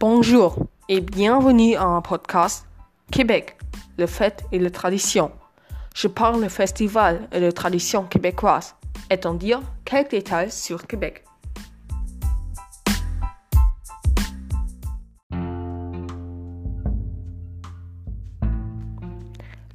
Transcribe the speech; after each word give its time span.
Bonjour 0.00 0.56
et 0.88 1.00
bienvenue 1.02 1.76
à 1.76 1.84
un 1.84 2.00
podcast 2.00 2.66
Québec, 3.12 3.58
le 3.98 4.06
fait 4.06 4.42
et 4.50 4.58
la 4.58 4.70
tradition. 4.70 5.30
Je 5.94 6.08
parle 6.08 6.42
du 6.42 6.48
festival 6.48 7.28
et 7.32 7.38
de 7.38 7.50
tradition 7.50 8.04
québécoise, 8.04 8.76
et 9.10 9.20
en 9.26 9.34
dire 9.34 9.60
quelques 9.84 10.12
détails 10.12 10.50
sur 10.50 10.86
Québec. 10.86 11.22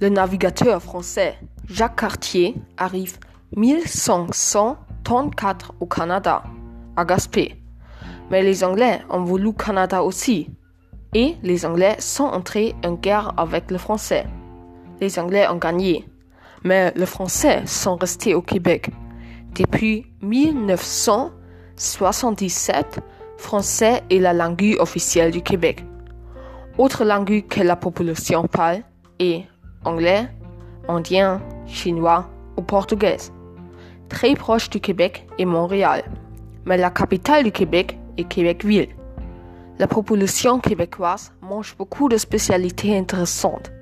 Le 0.00 0.08
navigateur 0.08 0.82
français 0.82 1.38
Jacques 1.68 2.00
Cartier 2.00 2.54
arrive 2.78 3.18
1534 3.54 5.74
au 5.80 5.86
Canada, 5.86 6.44
à 6.96 7.04
Gaspé. 7.04 7.63
Mais 8.30 8.42
les 8.42 8.64
Anglais 8.64 9.00
ont 9.10 9.22
voulu 9.22 9.52
Canada 9.52 10.02
aussi. 10.02 10.48
Et 11.14 11.36
les 11.42 11.64
Anglais 11.64 11.96
sont 11.98 12.24
entrés 12.24 12.74
en 12.84 12.92
guerre 12.94 13.32
avec 13.36 13.70
les 13.70 13.78
Français. 13.78 14.26
Les 15.00 15.18
Anglais 15.18 15.46
ont 15.48 15.56
gagné. 15.56 16.04
Mais 16.64 16.92
les 16.96 17.06
Français 17.06 17.62
sont 17.66 17.96
restés 17.96 18.34
au 18.34 18.42
Québec. 18.42 18.90
Depuis 19.54 20.06
1977, 20.22 23.00
français 23.36 24.02
est 24.10 24.18
la 24.18 24.32
langue 24.32 24.76
officielle 24.80 25.30
du 25.30 25.42
Québec. 25.42 25.84
Autre 26.78 27.04
langue 27.04 27.46
que 27.46 27.60
la 27.60 27.76
population 27.76 28.48
parle 28.48 28.80
est 29.20 29.44
anglais, 29.84 30.26
indien, 30.88 31.40
chinois 31.66 32.28
ou 32.56 32.62
portugais. 32.62 33.18
Très 34.08 34.34
proche 34.34 34.68
du 34.70 34.80
Québec 34.80 35.28
est 35.38 35.44
Montréal, 35.44 36.02
mais 36.64 36.76
la 36.76 36.90
capitale 36.90 37.44
du 37.44 37.52
Québec 37.52 37.96
est 38.16 38.24
Québec-Ville. 38.24 38.88
La 39.78 39.88
population 39.88 40.60
québécoise 40.60 41.32
mange 41.42 41.76
beaucoup 41.76 42.08
de 42.08 42.16
spécialités 42.16 42.96
intéressantes. 42.96 43.72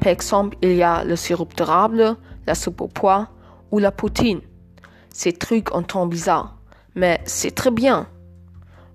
Par 0.00 0.08
exemple, 0.08 0.56
il 0.62 0.74
y 0.74 0.82
a 0.82 1.04
le 1.04 1.16
sirop 1.16 1.48
d'érable, 1.56 2.16
la 2.46 2.54
soupe 2.54 2.80
au 2.80 2.88
pois 2.88 3.28
ou 3.70 3.78
la 3.78 3.92
poutine. 3.92 4.40
Ces 5.10 5.32
trucs 5.32 5.74
entendent 5.74 6.10
bizarre, 6.10 6.56
mais 6.94 7.20
c'est 7.24 7.54
très 7.54 7.70
bien. 7.70 8.06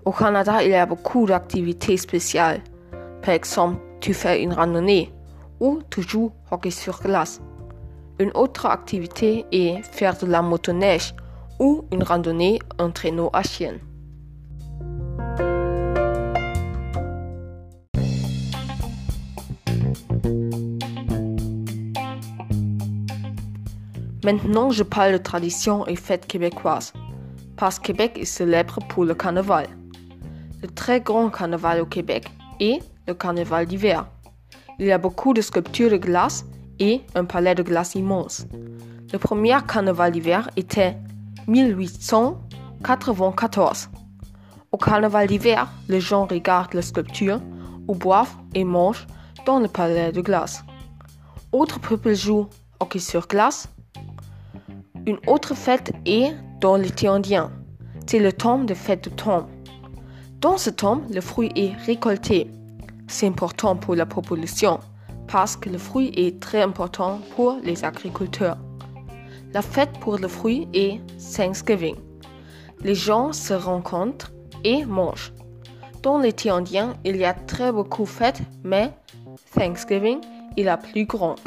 Au 0.05 0.11
Canada, 0.11 0.63
il 0.63 0.71
y 0.71 0.75
a 0.75 0.85
beaucoup 0.85 1.25
d'activités 1.25 1.97
spéciales. 1.97 2.61
Par 3.21 3.33
exemple, 3.33 3.80
tu 4.02 4.13
fais 4.13 4.41
une 4.41 4.53
randonnée 4.53 5.13
ou 5.59 5.80
tu 5.89 6.02
joues 6.02 6.31
hockey 6.52 6.71
sur 6.71 6.99
glace. 6.99 7.41
Une 8.19 8.31
autre 8.35 8.65
activité 8.65 9.45
est 9.52 9.81
faire 9.83 10.17
de 10.17 10.25
la 10.25 10.41
motoneige 10.41 11.13
ou 11.59 11.85
une 11.91 12.03
randonnée 12.03 12.59
en 12.80 12.91
traîneau 12.91 13.30
à 13.33 13.43
chienne. 13.43 13.80
Maintenant, 24.23 24.69
je 24.69 24.83
parle 24.83 25.11
de 25.11 25.17
tradition 25.17 25.85
et 25.85 25.97
fêtes 25.97 26.27
québécoises, 26.27 26.93
parce 27.57 27.77
que 27.77 27.88
Québec 27.88 28.17
est 28.17 28.23
célèbre 28.23 28.80
pour 28.88 29.03
le 29.03 29.13
carnaval. 29.13 29.67
Le 30.61 30.69
très 30.69 31.02
grand 31.02 31.30
carnaval 31.30 31.81
au 31.81 31.85
Québec 31.85 32.31
est 32.61 32.80
le 33.05 33.13
carnaval 33.13 33.65
d'hiver. 33.65 34.05
Il 34.80 34.85
y 34.85 34.93
a 34.93 34.97
beaucoup 34.97 35.33
de 35.33 35.41
sculptures 35.41 35.91
de 35.91 35.97
glace 35.97 36.45
et 36.80 37.02
un 37.15 37.25
palais 37.25 37.53
de 37.53 37.63
glace 37.63 37.95
immense. 37.95 38.47
Le 39.11 39.19
premier 39.19 39.57
carnaval 39.67 40.13
d'hiver 40.13 40.49
était 40.55 40.95
1894. 41.47 43.89
Au 44.71 44.77
carnaval 44.77 45.27
d'hiver, 45.27 45.67
les 45.89 45.99
gens 45.99 46.27
regardent 46.27 46.75
les 46.75 46.81
sculptures 46.81 47.41
ou 47.89 47.95
boivent 47.95 48.37
et 48.55 48.64
mangent 48.64 49.05
dans 49.45 49.59
le 49.59 49.67
palais 49.67 50.14
de 50.14 50.21
glace. 50.21 50.64
Autres 51.52 51.81
peuples 51.81 52.15
jouent 52.15 52.48
hockey 52.80 52.99
sur 52.99 53.27
glace, 53.27 53.67
une 55.05 55.19
autre 55.27 55.53
fête 55.55 55.91
est 56.05 56.33
dans 56.61 56.77
l'été 56.77 57.08
indien. 57.08 57.52
C'est 58.08 58.19
le 58.19 58.31
temps 58.31 58.59
de 58.59 58.73
fête 58.73 59.03
de 59.03 59.09
tombe. 59.09 59.47
Dans 60.39 60.58
ce 60.58 60.69
temps, 60.69 61.02
le 61.09 61.21
fruit 61.21 61.52
est 61.55 61.73
récolté. 61.86 62.49
C'est 63.08 63.27
important 63.27 63.75
pour 63.75 63.95
la 63.95 64.05
population 64.05 64.80
parce 65.27 65.55
que 65.55 65.69
le 65.69 65.77
fruit 65.77 66.11
est 66.15 66.39
très 66.39 66.61
important 66.61 67.19
pour 67.36 67.58
les 67.63 67.83
agriculteurs. 67.83 68.58
La 69.53 69.61
fête 69.61 69.92
pour 69.99 70.17
le 70.17 70.27
fruit 70.27 70.67
est 70.73 70.99
Thanksgiving. 71.36 71.95
Les 72.81 72.95
gens 72.95 73.33
se 73.33 73.53
rencontrent 73.53 74.31
et 74.63 74.86
mangent. 74.86 75.33
Dans 76.02 76.17
l'été 76.17 76.49
indien, 76.49 76.93
il 77.03 77.17
y 77.17 77.25
a 77.25 77.33
très 77.33 77.71
beaucoup 77.71 78.03
de 78.03 78.09
fêtes, 78.09 78.42
mais 78.63 78.92
Thanksgiving 79.55 80.19
est 80.58 80.63
la 80.63 80.77
plus 80.77 81.05
grande. 81.05 81.39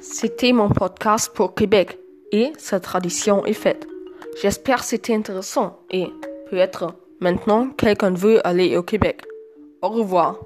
C'était 0.00 0.52
mon 0.52 0.68
podcast 0.68 1.32
pour 1.34 1.54
Québec 1.54 1.98
et 2.30 2.52
sa 2.56 2.78
tradition 2.78 3.44
est 3.44 3.52
faite. 3.52 3.86
J'espère 4.40 4.78
que 4.78 4.84
c'était 4.84 5.14
intéressant 5.14 5.80
et 5.90 6.06
peut-être 6.50 6.94
maintenant 7.20 7.70
quelqu'un 7.70 8.10
veut 8.10 8.46
aller 8.46 8.76
au 8.76 8.82
Québec. 8.82 9.22
Au 9.82 9.88
revoir. 9.88 10.38